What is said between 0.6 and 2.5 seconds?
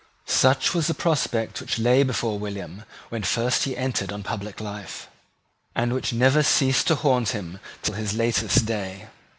was the prospect which lay before